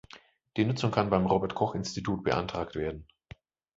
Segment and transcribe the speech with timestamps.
[0.57, 3.05] Die Nutzung kann beim Robert Koch-Institut beantragt werden.